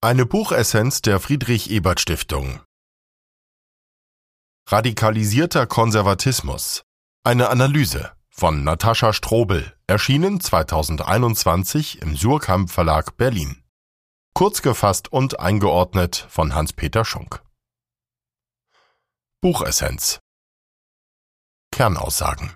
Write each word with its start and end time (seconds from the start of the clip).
Eine 0.00 0.26
Buchessenz 0.26 1.00
der 1.00 1.20
Friedrich 1.20 1.70
Ebert 1.70 2.00
Stiftung. 2.00 2.60
Radikalisierter 4.68 5.66
Konservatismus. 5.66 6.82
Eine 7.24 7.50
Analyse 7.50 8.12
von 8.28 8.64
Natascha 8.64 9.12
Strobel, 9.12 9.72
erschienen 9.86 10.40
2021 10.40 12.02
im 12.02 12.16
Surkamp 12.16 12.70
Verlag 12.70 13.16
Berlin. 13.16 13.62
Kurz 14.34 14.62
gefasst 14.62 15.12
und 15.12 15.38
eingeordnet 15.38 16.26
von 16.28 16.54
Hans-Peter 16.54 17.04
Schunk. 17.04 17.42
Buchessenz. 19.40 20.20
Kernaussagen. 21.70 22.54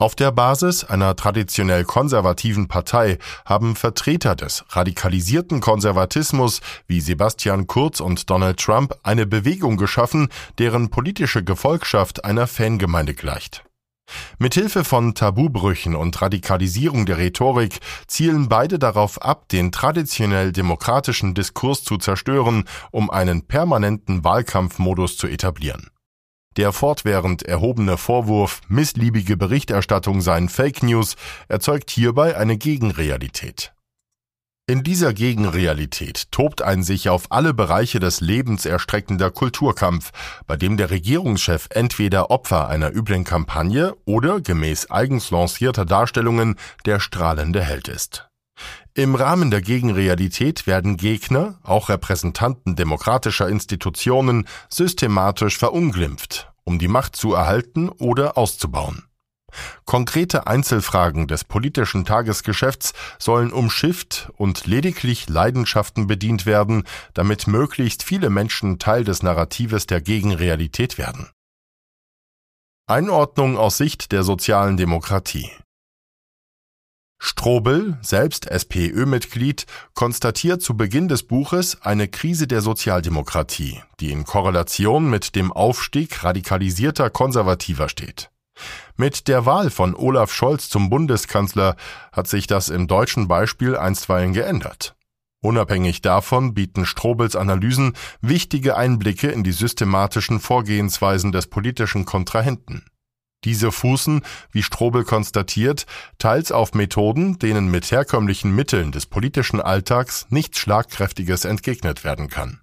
Auf 0.00 0.14
der 0.14 0.32
Basis 0.32 0.82
einer 0.82 1.14
traditionell 1.14 1.84
konservativen 1.84 2.68
Partei 2.68 3.18
haben 3.44 3.76
Vertreter 3.76 4.34
des 4.34 4.64
radikalisierten 4.70 5.60
Konservatismus 5.60 6.62
wie 6.86 7.02
Sebastian 7.02 7.66
Kurz 7.66 8.00
und 8.00 8.30
Donald 8.30 8.58
Trump 8.58 8.94
eine 9.02 9.26
Bewegung 9.26 9.76
geschaffen, 9.76 10.30
deren 10.56 10.88
politische 10.88 11.44
Gefolgschaft 11.44 12.24
einer 12.24 12.46
Fangemeinde 12.46 13.12
gleicht. 13.12 13.62
Mithilfe 14.38 14.84
von 14.84 15.14
Tabubrüchen 15.14 15.94
und 15.94 16.22
Radikalisierung 16.22 17.04
der 17.04 17.18
Rhetorik 17.18 17.78
zielen 18.06 18.48
beide 18.48 18.78
darauf 18.78 19.20
ab, 19.20 19.50
den 19.50 19.70
traditionell 19.70 20.50
demokratischen 20.50 21.34
Diskurs 21.34 21.84
zu 21.84 21.98
zerstören, 21.98 22.64
um 22.90 23.10
einen 23.10 23.42
permanenten 23.42 24.24
Wahlkampfmodus 24.24 25.18
zu 25.18 25.26
etablieren. 25.26 25.90
Der 26.56 26.72
fortwährend 26.72 27.44
erhobene 27.44 27.96
Vorwurf, 27.96 28.60
missliebige 28.68 29.36
Berichterstattung 29.36 30.20
seien 30.20 30.48
Fake 30.48 30.82
News, 30.82 31.14
erzeugt 31.48 31.90
hierbei 31.90 32.36
eine 32.36 32.56
Gegenrealität. 32.56 33.72
In 34.66 34.84
dieser 34.84 35.12
Gegenrealität 35.12 36.30
tobt 36.30 36.62
ein 36.62 36.84
sich 36.84 37.08
auf 37.08 37.30
alle 37.30 37.54
Bereiche 37.54 37.98
des 37.98 38.20
Lebens 38.20 38.66
erstreckender 38.66 39.30
Kulturkampf, 39.30 40.12
bei 40.46 40.56
dem 40.56 40.76
der 40.76 40.90
Regierungschef 40.90 41.66
entweder 41.70 42.30
Opfer 42.30 42.68
einer 42.68 42.94
üblen 42.94 43.24
Kampagne 43.24 43.96
oder 44.04 44.40
gemäß 44.40 44.90
eigens 44.90 45.30
lancierter 45.32 45.84
Darstellungen 45.84 46.56
der 46.84 47.00
strahlende 47.00 47.62
Held 47.62 47.88
ist. 47.88 48.28
Im 48.94 49.14
Rahmen 49.14 49.50
der 49.50 49.62
Gegenrealität 49.62 50.66
werden 50.66 50.96
Gegner, 50.96 51.58
auch 51.62 51.88
Repräsentanten 51.88 52.76
demokratischer 52.76 53.48
Institutionen, 53.48 54.46
systematisch 54.68 55.58
verunglimpft, 55.58 56.49
um 56.64 56.78
die 56.78 56.88
Macht 56.88 57.16
zu 57.16 57.34
erhalten 57.34 57.88
oder 57.88 58.36
auszubauen. 58.36 59.04
Konkrete 59.84 60.46
Einzelfragen 60.46 61.26
des 61.26 61.44
politischen 61.44 62.04
Tagesgeschäfts 62.04 62.92
sollen 63.18 63.52
umschifft 63.52 64.30
und 64.36 64.66
lediglich 64.66 65.28
Leidenschaften 65.28 66.06
bedient 66.06 66.46
werden, 66.46 66.84
damit 67.14 67.46
möglichst 67.46 68.02
viele 68.02 68.30
Menschen 68.30 68.78
Teil 68.78 69.04
des 69.04 69.22
Narratives 69.22 69.86
der 69.86 70.00
Gegenrealität 70.00 70.98
werden. 70.98 71.30
Einordnung 72.86 73.56
aus 73.56 73.76
Sicht 73.76 74.12
der 74.12 74.22
sozialen 74.22 74.76
Demokratie 74.76 75.50
Strobel, 77.22 77.98
selbst 78.00 78.46
SPÖ-Mitglied, 78.46 79.66
konstatiert 79.92 80.62
zu 80.62 80.74
Beginn 80.74 81.06
des 81.06 81.22
Buches 81.22 81.76
eine 81.82 82.08
Krise 82.08 82.46
der 82.46 82.62
Sozialdemokratie, 82.62 83.82
die 84.00 84.10
in 84.10 84.24
Korrelation 84.24 85.10
mit 85.10 85.36
dem 85.36 85.52
Aufstieg 85.52 86.24
radikalisierter 86.24 87.10
Konservativer 87.10 87.90
steht. 87.90 88.30
Mit 88.96 89.28
der 89.28 89.44
Wahl 89.44 89.68
von 89.68 89.94
Olaf 89.94 90.32
Scholz 90.32 90.70
zum 90.70 90.88
Bundeskanzler 90.88 91.76
hat 92.10 92.26
sich 92.26 92.46
das 92.46 92.70
im 92.70 92.88
deutschen 92.88 93.28
Beispiel 93.28 93.76
einstweilen 93.76 94.32
geändert. 94.32 94.96
Unabhängig 95.42 96.00
davon 96.00 96.54
bieten 96.54 96.86
Strobels 96.86 97.36
Analysen 97.36 97.92
wichtige 98.22 98.78
Einblicke 98.78 99.28
in 99.28 99.44
die 99.44 99.52
systematischen 99.52 100.40
Vorgehensweisen 100.40 101.32
des 101.32 101.48
politischen 101.48 102.06
Kontrahenten. 102.06 102.86
Diese 103.44 103.72
fußen, 103.72 104.22
wie 104.52 104.62
Strobel 104.62 105.04
konstatiert, 105.04 105.86
teils 106.18 106.52
auf 106.52 106.74
Methoden, 106.74 107.38
denen 107.38 107.70
mit 107.70 107.90
herkömmlichen 107.90 108.54
Mitteln 108.54 108.92
des 108.92 109.06
politischen 109.06 109.60
Alltags 109.60 110.26
nichts 110.28 110.58
Schlagkräftiges 110.58 111.44
entgegnet 111.46 112.04
werden 112.04 112.28
kann. 112.28 112.60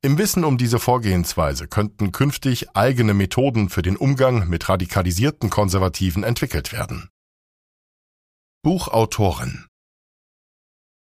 Im 0.00 0.18
Wissen 0.18 0.44
um 0.44 0.58
diese 0.58 0.78
Vorgehensweise 0.78 1.66
könnten 1.66 2.12
künftig 2.12 2.76
eigene 2.76 3.14
Methoden 3.14 3.70
für 3.70 3.82
den 3.82 3.96
Umgang 3.96 4.48
mit 4.48 4.68
radikalisierten 4.68 5.50
Konservativen 5.50 6.24
entwickelt 6.24 6.72
werden. 6.72 7.08
Buchautorin 8.62 9.64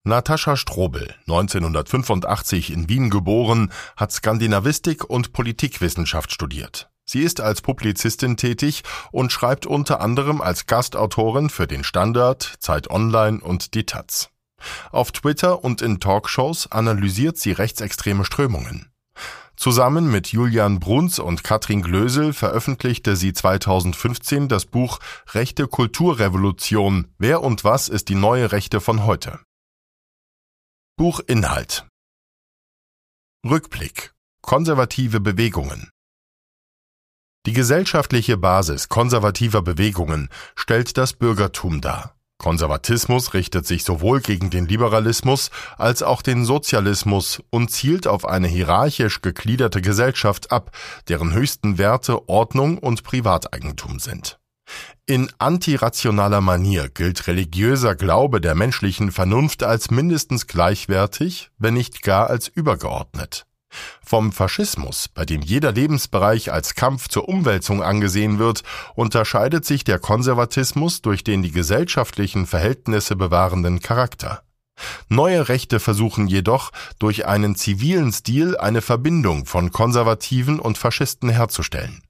Natascha 0.04 0.56
Strobel, 0.56 1.16
1985 1.22 2.72
in 2.72 2.88
Wien 2.88 3.10
geboren, 3.10 3.72
hat 3.98 4.12
Skandinavistik 4.12 5.04
und 5.04 5.34
Politikwissenschaft 5.34 6.32
studiert. 6.32 6.92
Sie 7.06 7.22
ist 7.22 7.40
als 7.40 7.62
Publizistin 7.62 8.36
tätig 8.36 8.84
und 9.12 9.32
schreibt 9.32 9.66
unter 9.66 10.02
anderem 10.02 10.42
als 10.42 10.66
Gastautorin 10.66 11.50
für 11.50 11.68
den 11.68 11.84
Standard, 11.84 12.56
Zeit 12.60 12.90
Online 12.90 13.40
und 13.42 13.76
die 13.76 13.86
Taz. 13.86 14.30
Auf 14.92 15.12
Twitter 15.12 15.64
und 15.64 15.82
in 15.82 16.00
Talkshows 16.00 16.72
analysiert 16.72 17.38
sie 17.38 17.52
rechtsextreme 17.52 18.26
Strömungen. 18.26 18.92
Zusammen 19.56 20.12
mit 20.12 20.28
Julian 20.28 20.80
Bruns 20.80 21.18
und 21.18 21.44
Katrin 21.44 21.82
Glösel 21.82 22.34
veröffentlichte 22.34 23.16
sie 23.16 23.32
2015 23.32 24.50
das 24.50 24.66
Buch 24.66 25.00
Rechte 25.32 25.68
Kulturrevolution. 25.68 27.08
Wer 27.18 27.42
und 27.42 27.64
was 27.64 27.88
ist 27.88 28.10
die 28.10 28.16
neue 28.16 28.52
Rechte 28.52 28.82
von 28.82 29.06
heute? 29.06 29.40
Buchinhalt 30.98 31.88
Rückblick 33.46 34.14
Konservative 34.42 35.20
Bewegungen 35.20 35.90
die 37.46 37.54
gesellschaftliche 37.54 38.38
Basis 38.38 38.90
konservativer 38.90 39.62
Bewegungen 39.62 40.30
stellt 40.56 40.98
das 40.98 41.14
Bürgertum 41.14 41.82
dar. 41.82 42.16
Konservatismus 42.38 43.34
richtet 43.34 43.66
sich 43.66 43.84
sowohl 43.84 44.20
gegen 44.20 44.50
den 44.50 44.66
Liberalismus 44.66 45.52
als 45.78 46.04
auch 46.04 46.22
den 46.22 46.44
Sozialismus 46.44 47.42
und 47.50 47.72
zielt 47.72 48.08
auf 48.08 48.26
eine 48.26 48.48
hierarchisch 48.48 49.22
gegliederte 49.22 49.82
Gesellschaft 49.82 50.52
ab, 50.52 50.72
deren 51.08 51.34
höchsten 51.34 51.78
Werte 51.78 52.28
Ordnung 52.28 52.78
und 52.78 53.04
Privateigentum 53.04 54.00
sind. 54.00 54.38
In 55.06 55.32
antirationaler 55.38 56.42
Manier 56.42 56.90
gilt 56.90 57.28
religiöser 57.28 57.96
Glaube 57.96 58.42
der 58.42 58.56
menschlichen 58.56 59.12
Vernunft 59.12 59.64
als 59.64 59.92
mindestens 59.92 60.48
gleichwertig, 60.48 61.52
wenn 61.58 61.76
nicht 61.76 62.02
gar 62.02 62.30
als 62.30 62.48
übergeordnet. 62.48 63.46
Vom 64.04 64.32
Faschismus, 64.32 65.08
bei 65.08 65.26
dem 65.26 65.42
jeder 65.42 65.72
Lebensbereich 65.72 66.52
als 66.52 66.76
Kampf 66.76 67.08
zur 67.08 67.30
Umwälzung 67.30 67.84
angesehen 67.84 68.40
wird, 68.40 68.64
unterscheidet 68.96 69.66
sich 69.66 69.84
der 69.84 70.00
Konservatismus 70.00 71.02
durch 71.02 71.24
den 71.24 71.44
die 71.44 71.52
gesellschaftlichen 71.52 72.46
Verhältnisse 72.46 73.16
bewahrenden 73.16 73.80
Charakter. 73.80 74.42
Neue 75.08 75.48
Rechte 75.48 75.80
versuchen 75.80 76.28
jedoch, 76.28 76.72
durch 77.00 77.26
einen 77.26 77.56
zivilen 77.56 78.12
Stil 78.12 78.58
eine 78.58 78.82
Verbindung 78.82 79.46
von 79.46 79.72
Konservativen 79.72 80.60
und 80.60 80.78
Faschisten 80.78 81.30
herzustellen. 81.30 82.02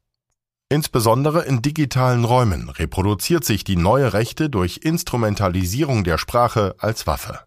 Insbesondere 0.69 1.45
in 1.45 1.61
digitalen 1.61 2.25
Räumen 2.25 2.69
reproduziert 2.69 3.45
sich 3.45 3.63
die 3.63 3.75
neue 3.75 4.13
Rechte 4.13 4.49
durch 4.49 4.79
Instrumentalisierung 4.81 6.03
der 6.03 6.17
Sprache 6.17 6.75
als 6.79 7.05
Waffe. 7.05 7.39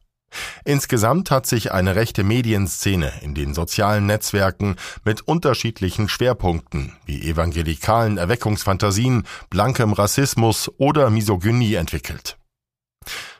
Insgesamt 0.64 1.30
hat 1.30 1.46
sich 1.46 1.72
eine 1.72 1.96
rechte 1.96 2.24
Medienszene 2.24 3.12
in 3.22 3.34
den 3.34 3.54
sozialen 3.54 4.06
Netzwerken 4.06 4.76
mit 5.04 5.22
unterschiedlichen 5.22 6.08
Schwerpunkten 6.08 6.92
wie 7.06 7.28
evangelikalen 7.28 8.18
Erweckungsfantasien, 8.18 9.24
blankem 9.50 9.92
Rassismus 9.92 10.70
oder 10.78 11.10
Misogynie 11.10 11.74
entwickelt. 11.74 12.36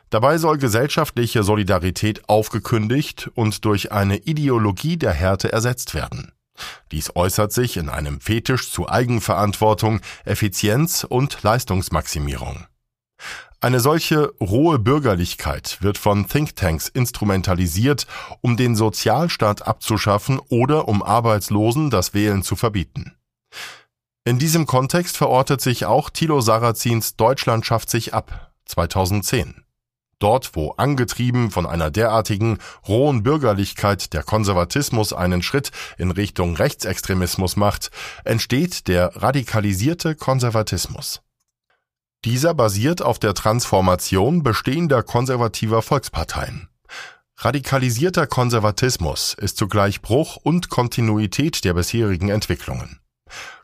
Dabei 0.09 0.39
soll 0.39 0.57
gesellschaftliche 0.57 1.43
Solidarität 1.43 2.27
aufgekündigt 2.27 3.29
und 3.35 3.63
durch 3.63 3.91
eine 3.91 4.17
Ideologie 4.17 4.97
der 4.97 5.13
Härte 5.13 5.53
ersetzt 5.53 5.93
werden. 5.93 6.31
Dies 6.91 7.15
äußert 7.15 7.53
sich 7.53 7.77
in 7.77 7.89
einem 7.89 8.19
Fetisch 8.19 8.71
zu 8.71 8.89
Eigenverantwortung, 8.89 10.01
Effizienz 10.25 11.05
und 11.07 11.41
Leistungsmaximierung. 11.43 12.65
Eine 13.61 13.81
solche 13.81 14.31
rohe 14.39 14.79
Bürgerlichkeit 14.79 15.81
wird 15.81 15.97
von 15.97 16.27
Thinktanks 16.27 16.87
instrumentalisiert, 16.87 18.07
um 18.39 18.55
den 18.55 18.73
Sozialstaat 18.73 19.67
abzuschaffen 19.67 20.39
oder 20.47 20.87
um 20.87 21.03
Arbeitslosen 21.03 21.89
das 21.89 22.13
Wählen 22.13 22.41
zu 22.41 22.55
verbieten. 22.55 23.17
In 24.23 24.39
diesem 24.39 24.65
Kontext 24.65 25.17
verortet 25.17 25.59
sich 25.59 25.85
auch 25.85 26.09
Thilo 26.09 26.39
Sarrazins 26.39 27.17
Deutschland 27.17 27.65
schafft 27.65 27.89
sich 27.89 28.13
ab 28.13 28.53
2010. 28.63 29.65
Dort, 30.19 30.55
wo 30.55 30.71
angetrieben 30.71 31.51
von 31.51 31.65
einer 31.65 31.91
derartigen 31.91 32.59
rohen 32.87 33.23
Bürgerlichkeit 33.23 34.13
der 34.13 34.23
Konservatismus 34.23 35.11
einen 35.11 35.43
Schritt 35.43 35.71
in 35.97 36.11
Richtung 36.11 36.55
Rechtsextremismus 36.55 37.57
macht, 37.57 37.91
entsteht 38.23 38.87
der 38.87 39.15
radikalisierte 39.17 40.15
Konservatismus. 40.15 41.21
Dieser 42.25 42.53
basiert 42.53 43.01
auf 43.01 43.17
der 43.17 43.33
Transformation 43.33 44.43
bestehender 44.43 45.03
konservativer 45.03 45.81
Volksparteien. 45.81 46.67
Radikalisierter 47.37 48.27
Konservatismus 48.27 49.33
ist 49.33 49.55
zugleich 49.55 50.01
Bruch 50.01 50.35
und 50.35 50.69
Kontinuität 50.69 51.63
der 51.63 51.73
bisherigen 51.73 52.27
Entwicklungen. 52.27 52.99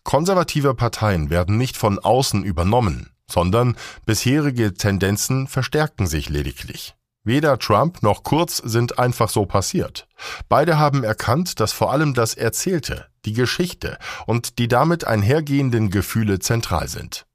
Konservative 0.04 0.74
Parteien 0.74 1.30
werden 1.30 1.58
nicht 1.58 1.76
von 1.76 2.00
außen 2.00 2.44
übernommen, 2.44 3.10
sondern 3.30 3.76
bisherige 4.06 4.74
Tendenzen 4.74 5.48
verstärken 5.48 6.08
sich 6.08 6.30
lediglich. 6.30 6.96
Weder 7.26 7.60
Trump 7.60 8.04
noch 8.04 8.24
Kurz 8.24 8.58
sind 8.58 9.00
einfach 9.00 9.30
so 9.30 9.46
passiert. 9.46 10.08
Beide 10.48 10.78
haben 10.78 11.04
erkannt, 11.04 11.60
dass 11.60 11.74
vor 11.74 11.92
allem 11.92 12.14
das 12.14 12.36
Erzählte, 12.36 13.08
die 13.26 13.34
Geschichte 13.34 13.98
und 14.28 14.60
die 14.60 14.70
damit 14.70 15.06
einhergehenden 15.06 15.90
Gefühle 15.90 16.40
zentral 16.40 16.88
sind. 16.88 17.26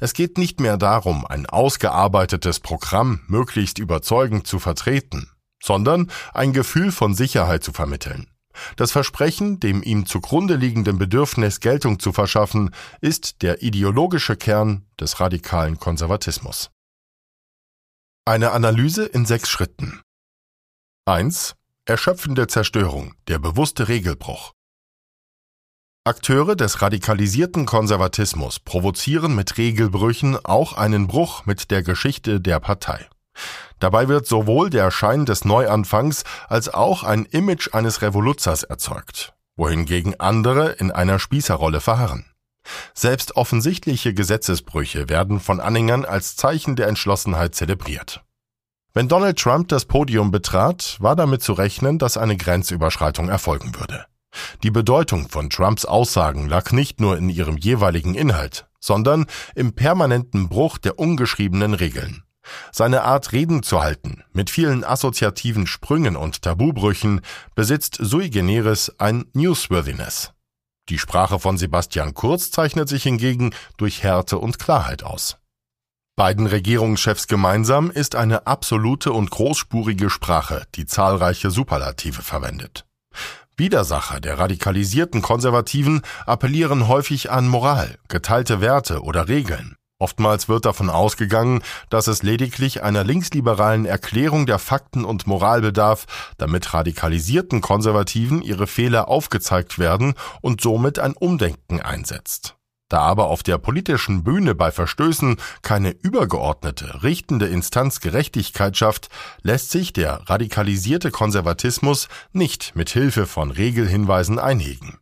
Es 0.00 0.14
geht 0.14 0.38
nicht 0.38 0.60
mehr 0.60 0.76
darum, 0.76 1.26
ein 1.26 1.46
ausgearbeitetes 1.46 2.60
Programm 2.60 3.20
möglichst 3.26 3.78
überzeugend 3.78 4.46
zu 4.46 4.58
vertreten, 4.58 5.30
sondern 5.62 6.10
ein 6.34 6.52
Gefühl 6.52 6.92
von 6.92 7.14
Sicherheit 7.14 7.62
zu 7.62 7.72
vermitteln. 7.72 8.28
Das 8.76 8.92
Versprechen, 8.92 9.60
dem 9.60 9.82
ihm 9.82 10.06
zugrunde 10.06 10.56
liegenden 10.56 10.98
Bedürfnis 10.98 11.60
Geltung 11.60 11.98
zu 11.98 12.12
verschaffen, 12.12 12.74
ist 13.00 13.42
der 13.42 13.62
ideologische 13.62 14.36
Kern 14.36 14.86
des 15.00 15.20
radikalen 15.20 15.78
Konservatismus. 15.78 16.70
Eine 18.24 18.52
Analyse 18.52 19.04
in 19.04 19.26
sechs 19.26 19.48
Schritten. 19.48 20.00
1. 21.06 21.54
Erschöpfende 21.84 22.46
Zerstörung, 22.46 23.14
der 23.26 23.40
bewusste 23.40 23.88
Regelbruch. 23.88 24.52
Akteure 26.04 26.56
des 26.56 26.82
radikalisierten 26.82 27.64
Konservatismus 27.64 28.58
provozieren 28.58 29.36
mit 29.36 29.56
Regelbrüchen 29.56 30.36
auch 30.44 30.72
einen 30.72 31.06
Bruch 31.06 31.46
mit 31.46 31.70
der 31.70 31.84
Geschichte 31.84 32.40
der 32.40 32.58
Partei. 32.58 33.08
Dabei 33.78 34.08
wird 34.08 34.26
sowohl 34.26 34.68
der 34.68 34.90
Schein 34.90 35.26
des 35.26 35.44
Neuanfangs 35.44 36.24
als 36.48 36.68
auch 36.68 37.04
ein 37.04 37.24
Image 37.26 37.72
eines 37.72 38.02
Revoluzers 38.02 38.64
erzeugt, 38.64 39.34
wohingegen 39.54 40.18
andere 40.18 40.70
in 40.70 40.90
einer 40.90 41.20
Spießerrolle 41.20 41.80
verharren. 41.80 42.26
Selbst 42.94 43.36
offensichtliche 43.36 44.12
Gesetzesbrüche 44.12 45.08
werden 45.08 45.38
von 45.38 45.60
Anhängern 45.60 46.04
als 46.04 46.34
Zeichen 46.34 46.74
der 46.74 46.88
Entschlossenheit 46.88 47.54
zelebriert. 47.54 48.24
Wenn 48.92 49.06
Donald 49.06 49.38
Trump 49.38 49.68
das 49.68 49.84
Podium 49.84 50.32
betrat, 50.32 50.96
war 50.98 51.14
damit 51.14 51.44
zu 51.44 51.52
rechnen, 51.52 52.00
dass 52.00 52.16
eine 52.16 52.36
Grenzüberschreitung 52.36 53.28
erfolgen 53.28 53.76
würde. 53.76 54.04
Die 54.62 54.70
Bedeutung 54.70 55.28
von 55.28 55.50
Trumps 55.50 55.84
Aussagen 55.84 56.48
lag 56.48 56.72
nicht 56.72 57.00
nur 57.00 57.16
in 57.16 57.28
ihrem 57.28 57.56
jeweiligen 57.56 58.14
Inhalt, 58.14 58.66
sondern 58.80 59.26
im 59.54 59.74
permanenten 59.74 60.48
Bruch 60.48 60.78
der 60.78 60.98
ungeschriebenen 60.98 61.74
Regeln. 61.74 62.22
Seine 62.72 63.02
Art 63.02 63.32
Reden 63.32 63.62
zu 63.62 63.82
halten, 63.82 64.24
mit 64.32 64.50
vielen 64.50 64.84
assoziativen 64.84 65.66
Sprüngen 65.66 66.16
und 66.16 66.42
Tabubrüchen, 66.42 67.20
besitzt 67.54 67.98
sui 68.00 68.30
generis 68.30 68.92
ein 68.98 69.26
Newsworthiness. 69.32 70.32
Die 70.88 70.98
Sprache 70.98 71.38
von 71.38 71.56
Sebastian 71.56 72.14
Kurz 72.14 72.50
zeichnet 72.50 72.88
sich 72.88 73.04
hingegen 73.04 73.54
durch 73.76 74.02
Härte 74.02 74.38
und 74.38 74.58
Klarheit 74.58 75.04
aus. 75.04 75.38
Beiden 76.16 76.46
Regierungschefs 76.46 77.28
gemeinsam 77.28 77.90
ist 77.90 78.16
eine 78.16 78.46
absolute 78.46 79.12
und 79.12 79.30
großspurige 79.30 80.10
Sprache, 80.10 80.66
die 80.74 80.84
zahlreiche 80.84 81.50
Superlative 81.50 82.22
verwendet. 82.22 82.84
Widersacher 83.56 84.20
der 84.20 84.38
radikalisierten 84.38 85.22
Konservativen 85.22 86.02
appellieren 86.26 86.88
häufig 86.88 87.30
an 87.30 87.48
Moral, 87.48 87.98
geteilte 88.08 88.60
Werte 88.60 89.02
oder 89.02 89.28
Regeln. 89.28 89.76
Oftmals 90.02 90.48
wird 90.48 90.64
davon 90.64 90.90
ausgegangen, 90.90 91.62
dass 91.88 92.08
es 92.08 92.24
lediglich 92.24 92.82
einer 92.82 93.04
linksliberalen 93.04 93.84
Erklärung 93.86 94.46
der 94.46 94.58
Fakten 94.58 95.04
und 95.04 95.28
Moral 95.28 95.60
bedarf, 95.60 96.06
damit 96.38 96.74
radikalisierten 96.74 97.60
Konservativen 97.60 98.42
ihre 98.42 98.66
Fehler 98.66 99.06
aufgezeigt 99.06 99.78
werden 99.78 100.14
und 100.40 100.60
somit 100.60 100.98
ein 100.98 101.12
Umdenken 101.12 101.80
einsetzt. 101.80 102.56
Da 102.92 103.00
aber 103.00 103.28
auf 103.28 103.42
der 103.42 103.56
politischen 103.56 104.22
Bühne 104.22 104.54
bei 104.54 104.70
Verstößen 104.70 105.38
keine 105.62 105.92
übergeordnete, 105.92 107.02
richtende 107.02 107.46
Instanz 107.46 108.00
Gerechtigkeit 108.00 108.76
schafft, 108.76 109.08
lässt 109.40 109.70
sich 109.70 109.94
der 109.94 110.28
radikalisierte 110.28 111.10
Konservatismus 111.10 112.08
nicht 112.32 112.76
mit 112.76 112.90
Hilfe 112.90 113.24
von 113.24 113.50
Regelhinweisen 113.50 114.38
einhegen. 114.38 114.98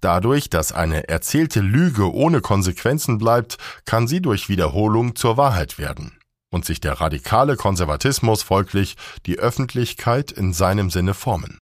Dadurch, 0.00 0.50
dass 0.50 0.72
eine 0.72 1.08
erzählte 1.08 1.60
Lüge 1.60 2.12
ohne 2.12 2.40
Konsequenzen 2.40 3.18
bleibt, 3.18 3.58
kann 3.84 4.08
sie 4.08 4.20
durch 4.20 4.48
Wiederholung 4.48 5.14
zur 5.14 5.36
Wahrheit 5.36 5.78
werden 5.78 6.18
und 6.50 6.64
sich 6.64 6.80
der 6.80 7.00
radikale 7.00 7.54
Konservatismus 7.54 8.42
folglich 8.42 8.96
die 9.26 9.38
Öffentlichkeit 9.38 10.32
in 10.32 10.52
seinem 10.52 10.90
Sinne 10.90 11.14
formen. 11.14 11.60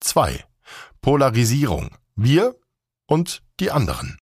2. 0.00 0.44
Polarisierung. 1.00 1.96
Wir 2.16 2.54
und 3.06 3.42
die 3.60 3.70
anderen. 3.70 4.18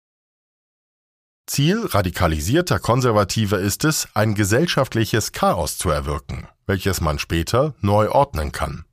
Ziel 1.46 1.84
radikalisierter 1.86 2.78
Konservativer 2.78 3.58
ist 3.58 3.84
es, 3.84 4.08
ein 4.14 4.34
gesellschaftliches 4.34 5.32
Chaos 5.32 5.76
zu 5.76 5.90
erwirken, 5.90 6.48
welches 6.66 7.02
man 7.02 7.18
später 7.18 7.74
neu 7.80 8.10
ordnen 8.10 8.50
kann. 8.50 8.86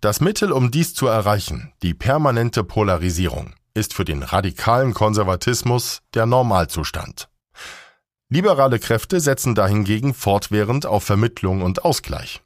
Das 0.00 0.20
Mittel, 0.22 0.52
um 0.52 0.70
dies 0.70 0.94
zu 0.94 1.06
erreichen, 1.06 1.72
die 1.82 1.92
permanente 1.92 2.64
Polarisierung, 2.64 3.54
ist 3.74 3.92
für 3.92 4.06
den 4.06 4.22
radikalen 4.22 4.94
Konservatismus 4.94 6.00
der 6.14 6.24
Normalzustand. 6.24 7.28
Liberale 8.30 8.78
Kräfte 8.78 9.20
setzen 9.20 9.54
dahingegen 9.54 10.14
fortwährend 10.14 10.86
auf 10.86 11.04
Vermittlung 11.04 11.62
und 11.62 11.84
Ausgleich. 11.84 12.40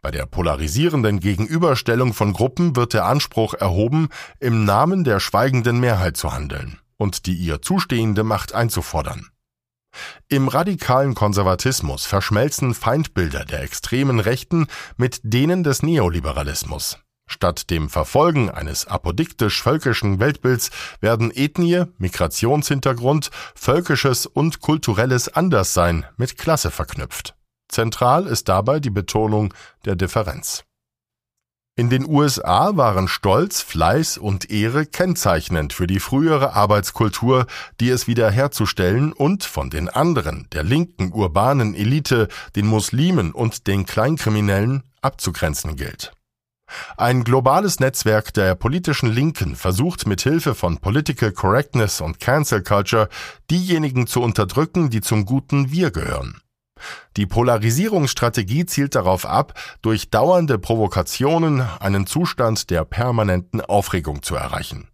Bei 0.00 0.10
der 0.10 0.26
polarisierenden 0.26 1.20
Gegenüberstellung 1.20 2.14
von 2.14 2.32
Gruppen 2.32 2.76
wird 2.76 2.94
der 2.94 3.04
Anspruch 3.04 3.54
erhoben, 3.54 4.08
im 4.40 4.64
Namen 4.64 5.04
der 5.04 5.20
schweigenden 5.20 5.80
Mehrheit 5.80 6.16
zu 6.16 6.32
handeln 6.32 6.78
und 6.96 7.26
die 7.26 7.34
ihr 7.34 7.62
zustehende 7.62 8.24
Macht 8.24 8.54
einzufordern. 8.54 9.30
Im 10.28 10.48
radikalen 10.48 11.14
Konservatismus 11.14 12.06
verschmelzen 12.06 12.74
Feindbilder 12.74 13.44
der 13.44 13.62
extremen 13.62 14.20
Rechten 14.20 14.66
mit 14.96 15.20
denen 15.22 15.64
des 15.64 15.82
Neoliberalismus. 15.82 16.98
Statt 17.26 17.68
dem 17.68 17.90
Verfolgen 17.90 18.50
eines 18.50 18.86
apodiktisch-völkischen 18.86 20.18
Weltbilds 20.18 20.70
werden 21.00 21.30
Ethnie, 21.30 21.84
Migrationshintergrund, 21.98 23.30
völkisches 23.54 24.24
und 24.24 24.60
kulturelles 24.60 25.28
Anderssein 25.28 26.06
mit 26.16 26.38
Klasse 26.38 26.70
verknüpft. 26.70 27.37
Zentral 27.68 28.26
ist 28.26 28.48
dabei 28.48 28.80
die 28.80 28.90
Betonung 28.90 29.54
der 29.84 29.96
Differenz. 29.96 30.64
In 31.78 31.90
den 31.90 32.08
USA 32.08 32.76
waren 32.76 33.06
Stolz, 33.06 33.60
Fleiß 33.60 34.18
und 34.18 34.50
Ehre 34.50 34.84
kennzeichnend 34.84 35.72
für 35.72 35.86
die 35.86 36.00
frühere 36.00 36.54
Arbeitskultur, 36.54 37.46
die 37.78 37.90
es 37.90 38.08
wiederherzustellen 38.08 39.12
und 39.12 39.44
von 39.44 39.70
den 39.70 39.88
anderen, 39.88 40.48
der 40.50 40.64
linken 40.64 41.12
urbanen 41.12 41.76
Elite, 41.76 42.26
den 42.56 42.66
Muslimen 42.66 43.30
und 43.30 43.68
den 43.68 43.86
Kleinkriminellen 43.86 44.82
abzugrenzen 45.02 45.76
gilt. 45.76 46.12
Ein 46.96 47.22
globales 47.22 47.78
Netzwerk 47.78 48.34
der 48.34 48.56
politischen 48.56 49.08
Linken 49.08 49.54
versucht 49.54 50.04
mit 50.04 50.20
Hilfe 50.20 50.56
von 50.56 50.78
Political 50.78 51.30
Correctness 51.30 52.00
und 52.00 52.18
Cancel 52.18 52.64
Culture 52.64 53.08
diejenigen 53.52 54.08
zu 54.08 54.20
unterdrücken, 54.20 54.90
die 54.90 55.00
zum 55.00 55.24
guten 55.24 55.70
Wir 55.70 55.92
gehören. 55.92 56.40
Die 57.16 57.26
Polarisierungsstrategie 57.26 58.66
zielt 58.66 58.94
darauf 58.94 59.26
ab, 59.26 59.54
durch 59.82 60.10
dauernde 60.10 60.58
Provokationen 60.58 61.60
einen 61.80 62.06
Zustand 62.06 62.70
der 62.70 62.84
permanenten 62.84 63.60
Aufregung 63.60 64.22
zu 64.22 64.34
erreichen. 64.34 64.88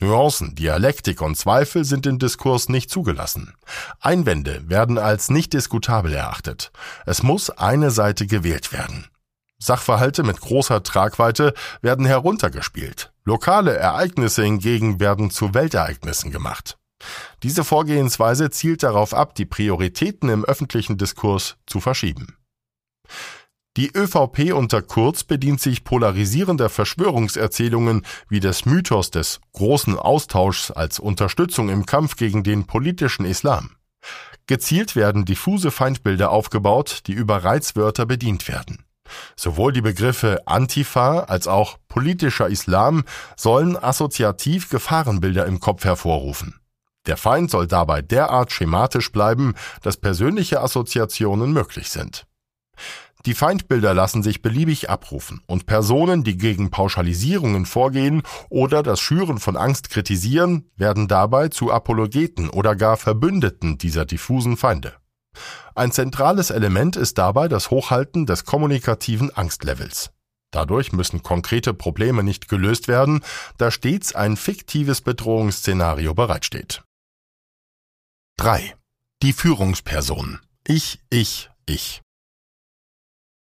Nuancen, 0.00 0.54
Dialektik 0.54 1.20
und 1.22 1.36
Zweifel 1.36 1.84
sind 1.84 2.06
im 2.06 2.20
Diskurs 2.20 2.68
nicht 2.68 2.88
zugelassen. 2.88 3.54
Einwände 4.00 4.62
werden 4.68 4.96
als 4.96 5.28
nicht 5.28 5.52
diskutabel 5.52 6.12
erachtet. 6.12 6.70
Es 7.04 7.24
muss 7.24 7.50
eine 7.50 7.90
Seite 7.90 8.28
gewählt 8.28 8.72
werden. 8.72 9.08
Sachverhalte 9.58 10.22
mit 10.22 10.40
großer 10.40 10.84
Tragweite 10.84 11.52
werden 11.82 12.06
heruntergespielt. 12.06 13.12
Lokale 13.24 13.76
Ereignisse 13.76 14.44
hingegen 14.44 15.00
werden 15.00 15.30
zu 15.30 15.52
Weltereignissen 15.52 16.30
gemacht. 16.30 16.77
Diese 17.42 17.64
Vorgehensweise 17.64 18.50
zielt 18.50 18.82
darauf 18.82 19.14
ab, 19.14 19.34
die 19.34 19.46
Prioritäten 19.46 20.28
im 20.28 20.44
öffentlichen 20.44 20.98
Diskurs 20.98 21.56
zu 21.66 21.80
verschieben. 21.80 22.36
Die 23.76 23.92
ÖVP 23.94 24.52
unter 24.52 24.82
Kurz 24.82 25.22
bedient 25.22 25.60
sich 25.60 25.84
polarisierender 25.84 26.68
Verschwörungserzählungen 26.68 28.04
wie 28.28 28.40
des 28.40 28.66
Mythos 28.66 29.12
des 29.12 29.40
großen 29.52 29.96
Austauschs 29.96 30.72
als 30.72 30.98
Unterstützung 30.98 31.68
im 31.68 31.86
Kampf 31.86 32.16
gegen 32.16 32.42
den 32.42 32.66
politischen 32.66 33.24
Islam. 33.24 33.76
Gezielt 34.48 34.96
werden 34.96 35.24
diffuse 35.24 35.70
Feindbilder 35.70 36.32
aufgebaut, 36.32 37.02
die 37.06 37.12
über 37.12 37.44
Reizwörter 37.44 38.04
bedient 38.04 38.48
werden. 38.48 38.84
Sowohl 39.36 39.72
die 39.72 39.80
Begriffe 39.80 40.42
Antifa 40.46 41.20
als 41.20 41.46
auch 41.46 41.78
politischer 41.88 42.48
Islam 42.48 43.04
sollen 43.36 43.76
assoziativ 43.76 44.70
Gefahrenbilder 44.70 45.46
im 45.46 45.60
Kopf 45.60 45.84
hervorrufen. 45.84 46.58
Der 47.08 47.16
Feind 47.16 47.50
soll 47.50 47.66
dabei 47.66 48.02
derart 48.02 48.52
schematisch 48.52 49.10
bleiben, 49.10 49.54
dass 49.82 49.96
persönliche 49.96 50.60
Assoziationen 50.60 51.52
möglich 51.52 51.88
sind. 51.88 52.26
Die 53.26 53.34
Feindbilder 53.34 53.94
lassen 53.94 54.22
sich 54.22 54.42
beliebig 54.42 54.90
abrufen 54.90 55.42
und 55.46 55.66
Personen, 55.66 56.22
die 56.22 56.36
gegen 56.36 56.70
Pauschalisierungen 56.70 57.66
vorgehen 57.66 58.22
oder 58.48 58.82
das 58.82 59.00
Schüren 59.00 59.38
von 59.38 59.56
Angst 59.56 59.90
kritisieren, 59.90 60.70
werden 60.76 61.08
dabei 61.08 61.48
zu 61.48 61.72
Apologeten 61.72 62.48
oder 62.50 62.76
gar 62.76 62.96
Verbündeten 62.96 63.78
dieser 63.78 64.04
diffusen 64.04 64.56
Feinde. 64.56 64.94
Ein 65.74 65.92
zentrales 65.92 66.50
Element 66.50 66.96
ist 66.96 67.18
dabei 67.18 67.48
das 67.48 67.70
Hochhalten 67.70 68.26
des 68.26 68.44
kommunikativen 68.44 69.34
Angstlevels. 69.34 70.10
Dadurch 70.50 70.92
müssen 70.92 71.22
konkrete 71.22 71.74
Probleme 71.74 72.22
nicht 72.22 72.48
gelöst 72.48 72.86
werden, 72.86 73.22
da 73.58 73.70
stets 73.70 74.14
ein 74.14 74.36
fiktives 74.36 75.00
Bedrohungsszenario 75.00 76.14
bereitsteht. 76.14 76.82
3. 78.38 78.76
Die 79.24 79.32
Führungsperson. 79.32 80.38
Ich, 80.64 81.00
ich, 81.10 81.50
ich. 81.66 82.02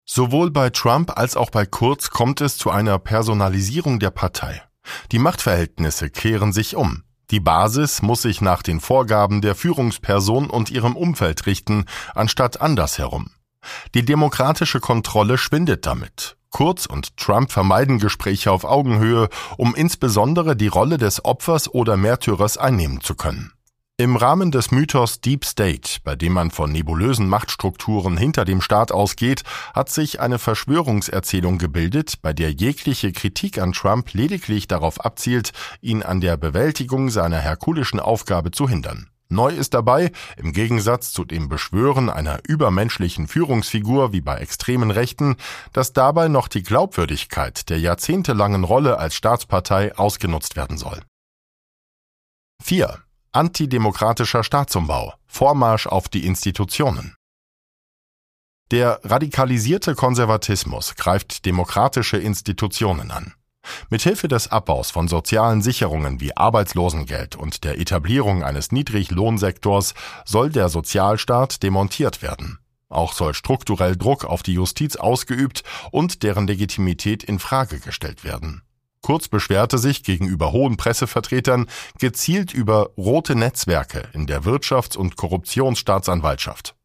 Sowohl 0.05 0.49
bei 0.49 0.69
Trump 0.69 1.11
als 1.17 1.35
auch 1.35 1.49
bei 1.49 1.65
Kurz 1.65 2.09
kommt 2.09 2.39
es 2.39 2.57
zu 2.57 2.71
einer 2.71 2.97
Personalisierung 2.97 3.99
der 3.99 4.11
Partei. 4.11 4.63
Die 5.11 5.19
Machtverhältnisse 5.19 6.09
kehren 6.09 6.53
sich 6.53 6.77
um. 6.77 7.03
Die 7.31 7.41
Basis 7.41 8.01
muss 8.01 8.21
sich 8.21 8.39
nach 8.39 8.63
den 8.63 8.79
Vorgaben 8.79 9.41
der 9.41 9.55
Führungsperson 9.55 10.49
und 10.49 10.71
ihrem 10.71 10.95
Umfeld 10.95 11.47
richten, 11.47 11.83
anstatt 12.15 12.61
andersherum. 12.61 13.31
Die 13.93 14.05
demokratische 14.05 14.79
Kontrolle 14.79 15.37
schwindet 15.37 15.85
damit. 15.85 16.37
Kurz 16.49 16.85
und 16.85 17.17
Trump 17.17 17.51
vermeiden 17.51 17.99
Gespräche 17.99 18.53
auf 18.53 18.63
Augenhöhe, 18.63 19.27
um 19.57 19.75
insbesondere 19.75 20.55
die 20.55 20.67
Rolle 20.67 20.97
des 20.97 21.25
Opfers 21.25 21.67
oder 21.67 21.97
Märtyrers 21.97 22.57
einnehmen 22.57 23.01
zu 23.01 23.15
können. 23.15 23.51
Im 23.99 24.15
Rahmen 24.15 24.51
des 24.51 24.69
Mythos 24.69 25.21
Deep 25.21 25.43
State, 25.43 26.01
bei 26.03 26.15
dem 26.15 26.33
man 26.33 26.51
von 26.51 26.71
nebulösen 26.71 27.27
Machtstrukturen 27.27 28.15
hinter 28.15 28.45
dem 28.45 28.61
Staat 28.61 28.91
ausgeht, 28.91 29.41
hat 29.73 29.89
sich 29.89 30.19
eine 30.19 30.37
Verschwörungserzählung 30.37 31.57
gebildet, 31.57 32.21
bei 32.21 32.31
der 32.31 32.51
jegliche 32.51 33.11
Kritik 33.11 33.57
an 33.57 33.71
Trump 33.71 34.13
lediglich 34.13 34.67
darauf 34.67 35.03
abzielt, 35.03 35.51
ihn 35.81 36.03
an 36.03 36.21
der 36.21 36.37
Bewältigung 36.37 37.09
seiner 37.09 37.39
herkulischen 37.39 37.99
Aufgabe 37.99 38.51
zu 38.51 38.69
hindern. 38.69 39.09
Neu 39.29 39.49
ist 39.49 39.73
dabei, 39.73 40.11
im 40.37 40.53
Gegensatz 40.53 41.11
zu 41.11 41.25
dem 41.25 41.49
Beschwören 41.49 42.11
einer 42.11 42.41
übermenschlichen 42.47 43.27
Führungsfigur 43.27 44.13
wie 44.13 44.21
bei 44.21 44.37
extremen 44.37 44.91
Rechten, 44.91 45.37
dass 45.73 45.93
dabei 45.93 46.27
noch 46.27 46.49
die 46.49 46.61
Glaubwürdigkeit 46.61 47.67
der 47.71 47.79
jahrzehntelangen 47.79 48.63
Rolle 48.63 48.99
als 48.99 49.15
Staatspartei 49.15 49.97
ausgenutzt 49.97 50.55
werden 50.55 50.77
soll. 50.77 51.01
4. 52.61 53.06
Antidemokratischer 53.31 54.43
Staatsumbau, 54.43 55.13
Vormarsch 55.27 55.87
auf 55.87 56.09
die 56.09 56.25
Institutionen. 56.25 57.15
Der 58.71 58.99
radikalisierte 59.03 59.95
Konservatismus 59.95 60.95
greift 60.95 61.45
demokratische 61.45 62.17
Institutionen 62.17 63.11
an. 63.11 63.33
Mithilfe 63.89 64.27
des 64.27 64.51
Abbaus 64.51 64.91
von 64.91 65.07
sozialen 65.07 65.61
Sicherungen 65.61 66.19
wie 66.19 66.35
Arbeitslosengeld 66.35 67.35
und 67.35 67.63
der 67.63 67.79
Etablierung 67.79 68.43
eines 68.43 68.71
Niedriglohnsektors 68.71 69.93
soll 70.25 70.49
der 70.49 70.69
Sozialstaat 70.69 71.63
demontiert 71.63 72.21
werden. 72.21 72.59
Auch 72.89 73.13
soll 73.13 73.33
strukturell 73.33 73.97
Druck 73.97 74.23
auf 74.23 74.43
die 74.43 74.53
Justiz 74.53 74.95
ausgeübt 74.95 75.63
und 75.91 76.23
deren 76.23 76.47
Legitimität 76.47 77.23
in 77.23 77.39
Frage 77.39 77.79
gestellt 77.79 78.23
werden. 78.23 78.63
Kurz 79.07 79.29
beschwerte 79.29 79.77
sich 79.77 80.03
gegenüber 80.03 80.51
hohen 80.51 80.75
Pressevertretern 80.75 81.67
gezielt 81.97 82.53
über 82.53 82.89
rote 82.97 83.37
Netzwerke 83.37 84.09
in 84.11 84.27
der 84.27 84.43
Wirtschafts- 84.43 84.97
und 84.97 85.15
Korruptionsstaatsanwaltschaft. 85.15 86.75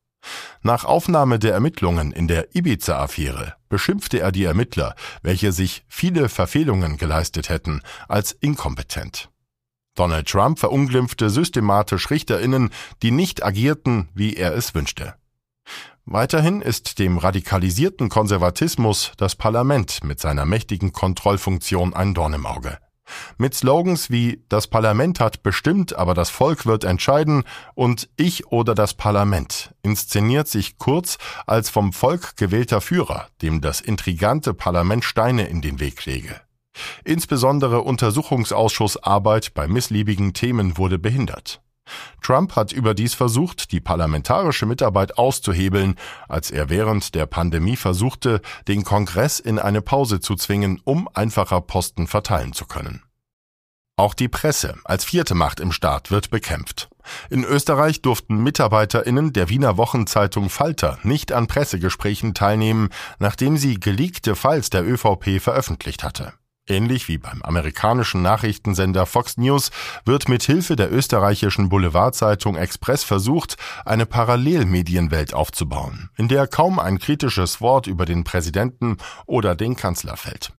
Nach 0.63 0.85
Aufnahme 0.85 1.41
der 1.41 1.53
Ermittlungen 1.53 2.13
in 2.13 2.29
der 2.29 2.55
Ibiza-Affäre 2.55 3.57
beschimpfte 3.69 4.21
er 4.21 4.31
die 4.31 4.45
Ermittler, 4.45 4.95
welche 5.23 5.51
sich 5.51 5.85
viele 5.89 6.29
Verfehlungen 6.29 6.97
geleistet 6.97 7.49
hätten, 7.49 7.83
als 8.07 8.31
inkompetent. 8.31 9.29
Donald 9.97 10.29
Trump 10.29 10.61
verunglimpfte 10.61 11.29
systematisch 11.29 12.09
Richterinnen, 12.09 12.71
die 13.03 13.11
nicht 13.11 13.45
agierten, 13.45 14.11
wie 14.15 14.37
er 14.37 14.55
es 14.55 14.77
wünschte. 14.77 15.17
Weiterhin 16.05 16.63
ist 16.63 16.99
dem 16.99 17.17
radikalisierten 17.17 18.09
Konservatismus 18.09 19.13
das 19.17 19.37
Parlament 19.37 20.03
mit 20.03 20.19
seiner 20.21 20.45
mächtigen 20.45 20.93
Kontrollfunktion 20.93 21.95
ein 21.95 22.13
Dorn 22.13 22.35
im 22.35 22.45
Auge. 22.45 22.79
Mit 23.39 23.55
Slogans 23.55 24.11
wie 24.11 24.43
Das 24.49 24.67
Parlament 24.67 25.21
hat 25.21 25.43
bestimmt, 25.43 25.95
aber 25.95 26.15
das 26.15 26.31
Volk 26.31 26.67
wird 26.67 26.85
entscheiden 26.85 27.45
und 27.75 28.09
Ich 28.17 28.47
oder 28.49 28.75
das 28.75 28.95
Parlament 28.95 29.75
inszeniert 29.83 30.49
sich 30.49 30.79
Kurz 30.79 31.19
als 31.47 31.71
vom 31.71 31.93
Volk 31.93 32.37
gewählter 32.37 32.81
Führer, 32.81 33.29
dem 33.41 33.61
das 33.61 33.81
intrigante 33.81 34.55
Parlament 34.55 35.05
Steine 35.05 35.47
in 35.47 35.63
den 35.63 35.79
Weg 35.79 36.05
lege. 36.05 36.41
Insbesondere 37.05 37.83
Untersuchungsausschussarbeit 37.83 39.55
bei 39.55 39.69
missliebigen 39.69 40.33
Themen 40.33 40.79
wurde 40.79 40.99
behindert. 40.99 41.62
Trump 42.23 42.55
hat 42.57 42.73
überdies 42.73 43.15
versucht, 43.15 43.73
die 43.73 43.81
parlamentarische 43.81 44.67
Mitarbeit 44.67 45.19
auszuhebeln, 45.19 45.97
als 46.29 46.51
er 46.51 46.71
während 46.71 47.15
der 47.15 47.27
Pandemie 47.27 47.77
versuchte, 47.77 48.41
den 48.69 48.85
Kongress 48.85 49.41
in 49.41 49.59
eine 49.59 49.83
Pause 49.83 50.21
zu 50.21 50.37
zwingen, 50.37 50.81
um 50.85 51.09
einfacher 51.15 51.61
Posten 51.61 52.07
verteilen 52.07 52.53
zu 52.53 52.67
können. 52.67 53.03
Auch 53.97 54.15
die 54.15 54.29
Presse 54.29 54.77
als 54.85 55.05
vierte 55.05 55.35
Macht 55.35 55.61
im 55.61 55.71
Staat 55.71 56.11
wird 56.11 56.31
bekämpft. 56.31 56.89
In 57.29 57.45
Österreich 57.45 58.01
durften 58.01 58.43
MitarbeiterInnen 58.43 59.33
der 59.33 59.49
Wiener 59.49 59.77
Wochenzeitung 59.77 60.49
Falter 60.49 60.99
nicht 61.03 61.33
an 61.33 61.47
Pressegesprächen 61.47 62.33
teilnehmen, 62.33 62.89
nachdem 63.19 63.57
sie 63.57 63.79
geleakte 63.79 64.35
Files 64.35 64.71
der 64.71 64.85
ÖVP 64.85 65.41
veröffentlicht 65.41 66.05
hatte. 66.05 66.33
Ähnlich 66.69 67.09
wie 67.09 67.19
beim 67.19 67.43
amerikanischen 67.43 68.23
Nachrichtensender 68.23 69.05
Fox 69.05 69.37
News 69.37 69.71
wird 70.05 70.29
mit 70.29 70.45
Hilfe 70.45 70.77
der 70.77 70.93
österreichischen 70.93 71.69
Boulevardzeitung 71.69 72.57
Express 72.57 73.03
versucht, 73.03 73.57
eine 73.85 74.07
Parallelmedienwelt 74.07 75.35
aufzubauen, 75.35 76.11
in 76.17 76.29
der 76.29 76.47
kaum 76.47 76.79
ein 76.79 76.99
kritisches 76.99 77.61
Wort 77.61 77.89
über 77.89 78.05
den 78.05 78.23
Präsidenten 78.23 78.99
oder 79.27 79.57
den 79.57 79.75
Kanzler 79.75 80.17
fällt. 80.17 80.53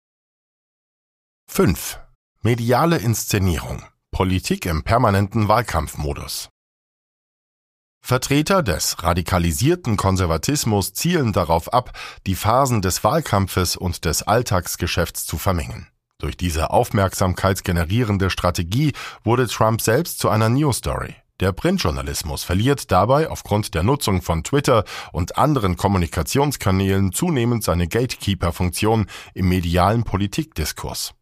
5. 1.49 2.01
Mediale 2.41 2.97
Inszenierung. 2.99 3.85
Politik 4.11 4.67
im 4.67 4.83
permanenten 4.83 5.47
Wahlkampfmodus. 5.47 6.49
Vertreter 8.05 8.65
des 8.65 9.03
radikalisierten 9.03 9.97
Konservatismus 9.97 10.93
zielen 10.93 11.33
darauf 11.33 11.73
ab, 11.73 11.93
die 12.27 12.35
Phasen 12.35 12.83
des 12.83 13.05
Wahlkampfes 13.05 13.77
und 13.77 14.05
des 14.05 14.23
Alltagsgeschäfts 14.25 15.25
zu 15.25 15.39
vermengen. 15.39 15.87
Durch 16.19 16.37
diese 16.37 16.71
aufmerksamkeitsgenerierende 16.71 18.29
Strategie 18.29 18.93
wurde 19.25 19.47
Trump 19.47 19.81
selbst 19.81 20.19
zu 20.19 20.29
einer 20.29 20.49
News-Story. 20.49 21.15
Der 21.41 21.53
Printjournalismus 21.53 22.45
verliert 22.45 22.93
dabei 22.93 23.29
aufgrund 23.29 23.75
der 23.75 23.83
Nutzung 23.83 24.21
von 24.21 24.45
Twitter 24.45 24.85
und 25.13 25.39
anderen 25.39 25.77
Kommunikationskanälen 25.77 27.13
zunehmend 27.13 27.65
seine 27.65 27.89
Gatekeeper-Funktion 27.89 29.07
im 29.35 29.49
medialen 29.49 30.05
Politikdiskurs. 30.05 31.15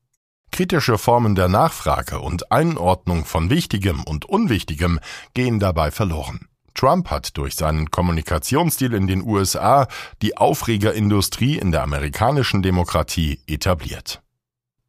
Kritische 0.50 0.98
Formen 0.98 1.34
der 1.34 1.48
Nachfrage 1.48 2.20
und 2.20 2.52
Einordnung 2.52 3.24
von 3.24 3.48
Wichtigem 3.48 4.02
und 4.02 4.26
Unwichtigem 4.26 5.00
gehen 5.32 5.60
dabei 5.60 5.90
verloren. 5.90 6.49
Trump 6.74 7.10
hat 7.10 7.36
durch 7.36 7.54
seinen 7.54 7.90
Kommunikationsstil 7.90 8.94
in 8.94 9.06
den 9.06 9.22
USA 9.22 9.88
die 10.22 10.36
Aufregerindustrie 10.36 11.58
in 11.58 11.72
der 11.72 11.82
amerikanischen 11.82 12.62
Demokratie 12.62 13.40
etabliert. 13.46 14.22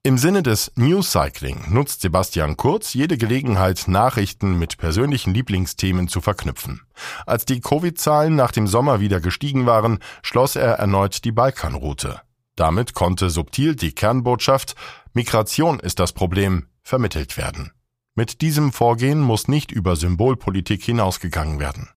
Im 0.04 0.18
Sinne 0.18 0.42
des 0.42 0.72
News 0.76 1.12
Cycling 1.12 1.66
nutzt 1.70 2.02
Sebastian 2.02 2.58
Kurz 2.58 2.96
jede 2.96 3.20
Gelegenheit, 3.20 3.84
Nachrichten 3.88 4.58
mit 4.58 4.80
persönlichen 4.80 5.32
Lieblingsthemen 5.32 6.08
zu 6.08 6.22
verknüpfen. 6.22 6.82
Als 7.28 7.46
die 7.46 7.62
Covid-Zahlen 7.62 8.36
nach 8.36 8.52
dem 8.52 8.66
Sommer 8.66 9.00
wieder 9.00 9.20
gestiegen 9.20 9.68
waren, 9.68 10.00
schloss 10.24 10.56
er 10.56 10.80
erneut 10.80 11.24
die 11.24 11.32
Balkanroute. 11.32 12.20
Damit 12.56 12.96
konnte 12.96 13.30
subtil 13.30 13.76
die 13.76 13.94
Kernbotschaft 13.94 14.76
Migration 15.14 15.80
ist 15.80 16.00
das 16.00 16.14
Problem 16.14 16.68
vermittelt 16.84 17.38
werden. 17.38 17.72
Mit 18.22 18.42
diesem 18.42 18.72
Vorgehen 18.72 19.20
muss 19.20 19.48
nicht 19.48 19.72
über 19.72 19.96
Symbolpolitik 19.96 20.84
hinausgegangen 20.84 21.60
werden. 21.60 21.90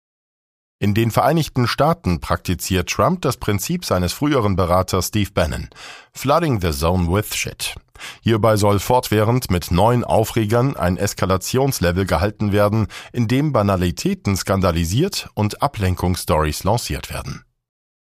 In 0.80 0.94
den 0.94 1.12
Vereinigten 1.12 1.68
Staaten 1.68 2.22
praktiziert 2.22 2.89
Trump 2.89 3.24
das 3.24 3.36
Prinzip 3.36 3.84
seines 3.84 4.13
früheren 4.13 4.56
Beraters 4.56 5.08
Steve 5.08 5.32
Bannon, 5.34 5.68
Flooding 6.13 6.62
the 6.62 6.72
Zone 6.72 7.12
with 7.12 7.36
Shit. 7.36 7.75
Hierbei 8.22 8.56
soll 8.56 8.80
fortwährend 8.80 9.51
mit 9.51 9.70
neuen 9.72 10.06
Aufregern 10.06 10.77
ein 10.77 10.96
Eskalationslevel 10.96 12.06
gehalten 12.06 12.53
werden, 12.53 12.88
in 13.12 13.27
dem 13.27 13.51
Banalitäten 13.51 14.38
skandalisiert 14.38 15.27
und 15.34 15.62
Ablenkungsstories 15.62 16.63
lanciert 16.63 17.10
werden. 17.10 17.44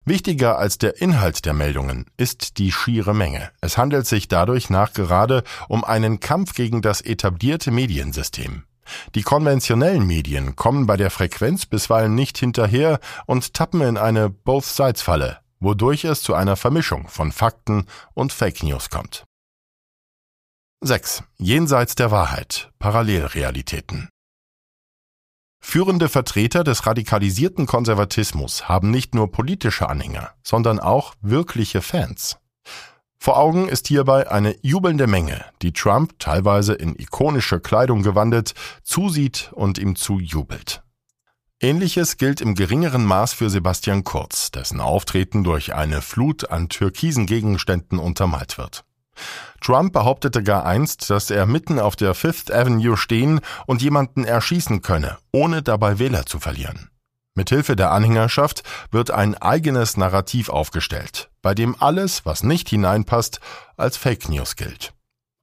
Wichtiger 0.06 0.58
als 0.58 0.76
der 0.76 1.00
Inhalt 1.00 1.46
der 1.46 1.54
Meldungen 1.54 2.06
ist 2.18 2.58
die 2.58 2.72
schiere 2.72 3.14
Menge. 3.14 3.50
Es 3.62 3.78
handelt 3.78 4.06
sich 4.06 4.28
dadurch 4.28 4.68
nachgerade 4.68 5.44
um 5.68 5.82
einen 5.82 6.20
Kampf 6.20 6.54
gegen 6.54 6.82
das 6.82 7.00
etablierte 7.00 7.70
Mediensystem. 7.70 8.64
Die 9.14 9.22
konventionellen 9.22 10.06
Medien 10.06 10.56
kommen 10.56 10.86
bei 10.86 10.98
der 10.98 11.10
Frequenz 11.10 11.64
bisweilen 11.64 12.14
nicht 12.14 12.36
hinterher 12.36 13.00
und 13.24 13.54
tappen 13.54 13.80
in 13.80 13.96
eine 13.96 14.28
Both-Sides-Falle, 14.28 15.38
wodurch 15.58 16.04
es 16.04 16.22
zu 16.22 16.34
einer 16.34 16.56
Vermischung 16.56 17.08
von 17.08 17.32
Fakten 17.32 17.86
und 18.12 18.32
Fake 18.32 18.62
News 18.62 18.90
kommt. 18.90 19.24
6. 20.82 21.24
Jenseits 21.38 21.94
der 21.94 22.10
Wahrheit. 22.10 22.70
Parallelrealitäten. 22.78 24.10
Führende 25.66 26.08
Vertreter 26.08 26.62
des 26.62 26.86
radikalisierten 26.86 27.66
Konservatismus 27.66 28.68
haben 28.68 28.92
nicht 28.92 29.14
nur 29.14 29.32
politische 29.32 29.88
Anhänger, 29.88 30.30
sondern 30.44 30.78
auch 30.78 31.14
wirkliche 31.20 31.80
Fans. 31.80 32.36
Vor 33.18 33.38
Augen 33.38 33.66
ist 33.66 33.88
hierbei 33.88 34.30
eine 34.30 34.54
jubelnde 34.60 35.08
Menge, 35.08 35.44
die 35.62 35.72
Trump, 35.72 36.18
teilweise 36.20 36.74
in 36.74 36.94
ikonische 36.94 37.58
Kleidung 37.58 38.02
gewandelt, 38.02 38.54
zusieht 38.84 39.50
und 39.52 39.78
ihm 39.78 39.96
zujubelt. 39.96 40.84
Ähnliches 41.60 42.18
gilt 42.18 42.40
im 42.40 42.54
geringeren 42.54 43.04
Maß 43.04 43.32
für 43.32 43.50
Sebastian 43.50 44.04
Kurz, 44.04 44.52
dessen 44.52 44.80
Auftreten 44.80 45.42
durch 45.42 45.74
eine 45.74 46.02
Flut 46.02 46.50
an 46.50 46.68
türkisen 46.68 47.26
Gegenständen 47.26 47.98
untermalt 47.98 48.58
wird. 48.58 48.84
Trump 49.60 49.92
behauptete 49.92 50.42
gar 50.42 50.66
einst, 50.66 51.10
dass 51.10 51.30
er 51.30 51.46
mitten 51.46 51.78
auf 51.78 51.96
der 51.96 52.14
Fifth 52.14 52.52
Avenue 52.52 52.96
stehen 52.96 53.40
und 53.66 53.82
jemanden 53.82 54.24
erschießen 54.24 54.82
könne, 54.82 55.18
ohne 55.32 55.62
dabei 55.62 55.98
Wähler 55.98 56.26
zu 56.26 56.38
verlieren. 56.38 56.90
Mithilfe 57.34 57.74
der 57.74 57.90
Anhängerschaft 57.90 58.62
wird 58.90 59.10
ein 59.10 59.34
eigenes 59.34 59.96
Narrativ 59.96 60.48
aufgestellt, 60.48 61.30
bei 61.42 61.54
dem 61.54 61.74
alles, 61.80 62.24
was 62.24 62.44
nicht 62.44 62.68
hineinpasst, 62.68 63.40
als 63.76 63.96
Fake 63.96 64.28
News 64.28 64.54
gilt. 64.54 64.92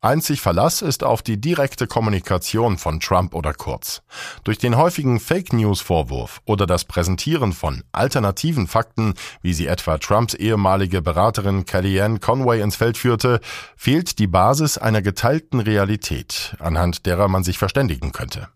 Einzig 0.03 0.41
Verlass 0.41 0.81
ist 0.81 1.03
auf 1.03 1.21
die 1.21 1.39
direkte 1.39 1.85
Kommunikation 1.85 2.79
von 2.79 2.99
Trump 2.99 3.35
oder 3.35 3.53
Kurz. 3.53 4.01
Durch 4.43 4.57
den 4.57 4.75
häufigen 4.75 5.19
Fake 5.19 5.53
News 5.53 5.79
Vorwurf 5.79 6.41
oder 6.45 6.65
das 6.65 6.85
Präsentieren 6.85 7.53
von 7.53 7.83
alternativen 7.91 8.65
Fakten, 8.65 9.13
wie 9.43 9.53
sie 9.53 9.67
etwa 9.67 9.99
Trumps 9.99 10.33
ehemalige 10.33 11.03
Beraterin 11.03 11.65
Kellyanne 11.65 12.17
Conway 12.17 12.61
ins 12.61 12.77
Feld 12.77 12.97
führte, 12.97 13.41
fehlt 13.77 14.17
die 14.17 14.25
Basis 14.25 14.79
einer 14.79 15.03
geteilten 15.03 15.59
Realität, 15.59 16.55
anhand 16.57 17.05
derer 17.05 17.27
man 17.27 17.43
sich 17.43 17.59
verständigen 17.59 18.11
könnte. 18.11 18.47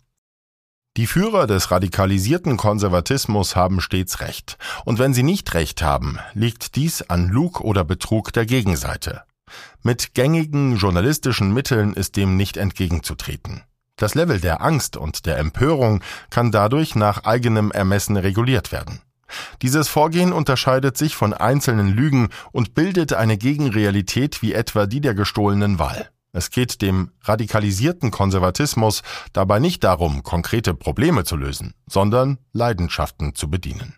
Die 0.97 1.05
Führer 1.05 1.45
des 1.45 1.69
radikalisierten 1.69 2.57
Konservatismus 2.57 3.55
haben 3.55 3.81
stets 3.81 4.19
Recht, 4.19 4.57
und 4.83 4.97
wenn 4.97 5.13
sie 5.13 5.21
nicht 5.21 5.53
Recht 5.53 5.83
haben, 5.83 6.17
liegt 6.33 6.75
dies 6.75 7.03
an 7.03 7.29
Lug 7.29 7.61
oder 7.61 7.83
Betrug 7.83 8.33
der 8.33 8.47
Gegenseite. 8.47 9.25
Mit 9.83 10.13
gängigen 10.13 10.77
journalistischen 10.77 11.53
Mitteln 11.53 11.93
ist 11.93 12.15
dem 12.15 12.37
nicht 12.37 12.57
entgegenzutreten. 12.57 13.63
Das 13.97 14.15
Level 14.15 14.41
der 14.41 14.61
Angst 14.61 14.97
und 14.97 15.25
der 15.25 15.37
Empörung 15.37 16.01
kann 16.29 16.51
dadurch 16.51 16.95
nach 16.95 17.23
eigenem 17.23 17.71
Ermessen 17.71 18.17
reguliert 18.17 18.71
werden. 18.71 19.01
Dieses 19.61 19.87
Vorgehen 19.87 20.33
unterscheidet 20.33 20.97
sich 20.97 21.15
von 21.15 21.33
einzelnen 21.33 21.87
Lügen 21.87 22.29
und 22.51 22.73
bildet 22.73 23.13
eine 23.13 23.37
Gegenrealität 23.37 24.41
wie 24.41 24.53
etwa 24.53 24.85
die 24.85 25.01
der 25.01 25.13
gestohlenen 25.13 25.79
Wahl. 25.79 26.09
Es 26.31 26.49
geht 26.49 26.81
dem 26.81 27.11
radikalisierten 27.21 28.11
Konservatismus 28.11 29.03
dabei 29.31 29.59
nicht 29.59 29.83
darum, 29.83 30.21
konkrete 30.21 30.73
Probleme 30.73 31.23
zu 31.23 31.37
lösen, 31.37 31.73
sondern 31.87 32.39
Leidenschaften 32.51 33.35
zu 33.35 33.49
bedienen. 33.49 33.95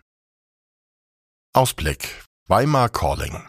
Ausblick 1.52 2.24
Weimar 2.46 2.88
Calling 2.90 3.42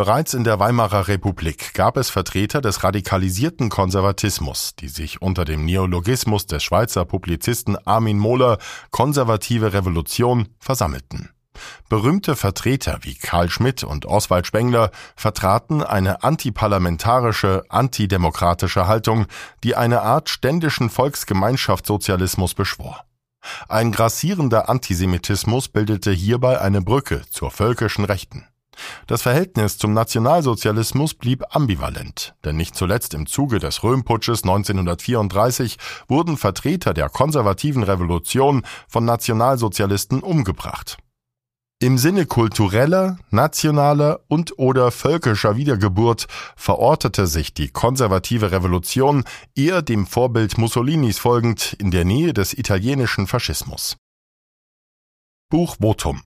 Bereits 0.00 0.32
in 0.32 0.44
der 0.44 0.58
Weimarer 0.58 1.08
Republik 1.08 1.74
gab 1.74 1.98
es 1.98 2.08
Vertreter 2.08 2.62
des 2.62 2.82
radikalisierten 2.82 3.68
Konservatismus, 3.68 4.74
die 4.74 4.88
sich 4.88 5.20
unter 5.20 5.44
dem 5.44 5.66
Neologismus 5.66 6.46
des 6.46 6.62
Schweizer 6.62 7.04
Publizisten 7.04 7.76
Armin 7.86 8.16
Mohler 8.16 8.56
konservative 8.92 9.74
Revolution 9.74 10.48
versammelten. 10.58 11.28
Berühmte 11.90 12.34
Vertreter 12.34 13.00
wie 13.02 13.14
Karl 13.14 13.50
Schmidt 13.50 13.84
und 13.84 14.06
Oswald 14.06 14.46
Spengler 14.46 14.90
vertraten 15.16 15.82
eine 15.82 16.22
antiparlamentarische, 16.22 17.64
antidemokratische 17.68 18.86
Haltung, 18.86 19.26
die 19.62 19.76
eine 19.76 20.00
Art 20.00 20.30
ständischen 20.30 20.88
Volksgemeinschaftssozialismus 20.88 22.54
beschwor. 22.54 23.04
Ein 23.68 23.92
grassierender 23.92 24.70
Antisemitismus 24.70 25.68
bildete 25.68 26.10
hierbei 26.10 26.58
eine 26.58 26.80
Brücke 26.80 27.20
zur 27.28 27.50
völkischen 27.50 28.06
Rechten. 28.06 28.46
Das 29.06 29.22
Verhältnis 29.22 29.78
zum 29.78 29.92
Nationalsozialismus 29.92 31.14
blieb 31.14 31.44
ambivalent, 31.54 32.34
denn 32.44 32.56
nicht 32.56 32.74
zuletzt 32.74 33.14
im 33.14 33.26
Zuge 33.26 33.58
des 33.58 33.82
Röhmputsches 33.82 34.42
1934 34.44 35.76
wurden 36.08 36.36
Vertreter 36.36 36.94
der 36.94 37.08
konservativen 37.08 37.82
Revolution 37.82 38.64
von 38.88 39.04
Nationalsozialisten 39.04 40.20
umgebracht. 40.20 40.98
Im 41.82 41.96
Sinne 41.96 42.26
kultureller, 42.26 43.18
nationaler 43.30 44.20
und 44.28 44.58
oder 44.58 44.90
völkischer 44.90 45.56
Wiedergeburt 45.56 46.26
verortete 46.54 47.26
sich 47.26 47.54
die 47.54 47.70
konservative 47.70 48.52
Revolution 48.52 49.24
eher 49.56 49.80
dem 49.80 50.06
Vorbild 50.06 50.58
Mussolinis 50.58 51.18
folgend 51.18 51.74
in 51.78 51.90
der 51.90 52.04
Nähe 52.04 52.34
des 52.34 52.52
italienischen 52.52 53.26
Faschismus. 53.26 53.96
Buch 55.48 55.76
Votum 55.80 56.22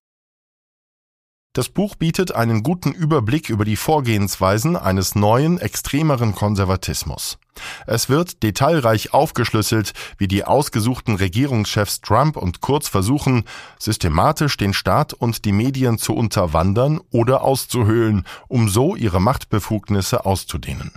das 1.55 1.69
Buch 1.69 1.95
bietet 1.95 2.35
einen 2.35 2.65
guten 2.65 2.91
Überblick 2.91 3.49
über 3.49 3.65
die 3.65 3.77
Vorgehensweisen 3.77 4.77
eines 4.77 5.15
neuen, 5.15 5.59
extremeren 5.59 6.35
Konservatismus. 6.35 7.39
Es 7.87 8.09
wird 8.09 8.43
detailreich 8.43 9.15
aufgeschlüsselt, 9.15 9.93
wie 10.19 10.27
die 10.27 10.45
ausgesuchten 10.45 11.15
Regierungschefs 11.15 12.01
Trump 12.01 12.37
und 12.37 12.61
Kurz 12.61 12.89
versuchen, 12.89 13.45
systematisch 13.79 14.57
den 14.57 14.75
Staat 14.75 15.13
und 15.13 15.45
die 15.45 15.53
Medien 15.53 15.97
zu 15.97 16.15
unterwandern 16.15 17.01
oder 17.13 17.43
auszuhöhlen, 17.43 18.27
um 18.49 18.69
so 18.69 18.97
ihre 18.97 19.21
Machtbefugnisse 19.21 20.27
auszudehnen. 20.27 20.91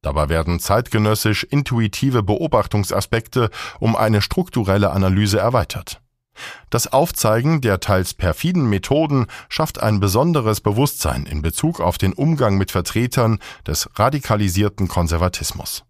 Dabei 0.00 0.28
werden 0.28 0.60
zeitgenössisch 0.60 1.42
intuitive 1.42 2.22
Beobachtungsaspekte 2.22 3.50
um 3.80 3.96
eine 3.96 4.22
strukturelle 4.22 4.92
Analyse 4.92 5.40
erweitert. 5.40 6.03
Das 6.70 6.92
Aufzeigen 6.92 7.60
der 7.60 7.80
teils 7.80 8.14
perfiden 8.14 8.68
Methoden 8.68 9.26
schafft 9.48 9.82
ein 9.82 10.00
besonderes 10.00 10.60
Bewusstsein 10.60 11.26
in 11.26 11.42
Bezug 11.42 11.80
auf 11.80 11.98
den 11.98 12.12
Umgang 12.12 12.56
mit 12.56 12.70
Vertretern 12.70 13.38
des 13.66 13.88
radikalisierten 13.94 14.88
Konservatismus. 14.88 15.84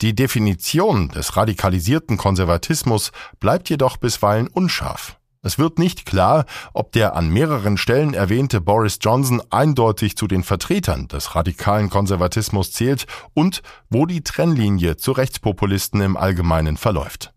Die 0.00 0.14
Definition 0.14 1.08
des 1.08 1.36
radikalisierten 1.36 2.16
Konservatismus 2.16 3.12
bleibt 3.38 3.70
jedoch 3.70 3.96
bisweilen 3.96 4.48
unscharf. 4.48 5.18
Es 5.44 5.58
wird 5.58 5.78
nicht 5.78 6.06
klar, 6.06 6.46
ob 6.72 6.92
der 6.92 7.14
an 7.14 7.28
mehreren 7.28 7.76
Stellen 7.76 8.14
erwähnte 8.14 8.62
Boris 8.62 8.98
Johnson 9.00 9.42
eindeutig 9.50 10.16
zu 10.16 10.26
den 10.26 10.42
Vertretern 10.42 11.06
des 11.06 11.34
radikalen 11.34 11.90
Konservatismus 11.90 12.72
zählt 12.72 13.06
und 13.34 13.62
wo 13.90 14.06
die 14.06 14.24
Trennlinie 14.24 14.96
zu 14.96 15.12
Rechtspopulisten 15.12 16.00
im 16.00 16.16
Allgemeinen 16.16 16.78
verläuft. 16.78 17.34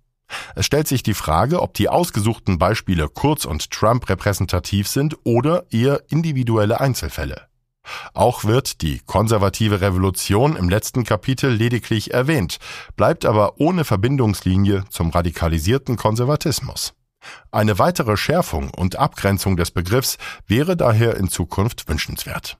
Es 0.56 0.66
stellt 0.66 0.88
sich 0.88 1.04
die 1.04 1.14
Frage, 1.14 1.62
ob 1.62 1.74
die 1.74 1.90
ausgesuchten 1.90 2.58
Beispiele 2.58 3.08
Kurz 3.08 3.46
und 3.46 3.72
Trump 3.72 4.10
repräsentativ 4.10 4.88
sind 4.88 5.18
oder 5.24 5.66
eher 5.72 6.04
individuelle 6.10 6.80
Einzelfälle. 6.80 7.48
Auch 8.14 8.44
wird 8.44 8.82
die 8.82 9.00
konservative 9.06 9.82
Revolution 9.82 10.56
im 10.56 10.70
letzten 10.70 11.04
Kapitel 11.04 11.50
lediglich 11.50 12.14
erwähnt, 12.14 12.58
bleibt 12.96 13.26
aber 13.26 13.60
ohne 13.60 13.86
Verbindungslinie 13.86 14.84
zum 14.90 15.10
radikalisierten 15.10 15.96
Konservatismus. 15.96 16.94
Eine 17.52 17.80
weitere 17.80 18.18
Schärfung 18.18 18.70
und 18.70 18.98
Abgrenzung 18.98 19.58
des 19.58 19.72
Begriffs 19.72 20.18
wäre 20.46 20.78
daher 20.78 21.18
in 21.18 21.30
Zukunft 21.30 21.88
wünschenswert. 21.88 22.58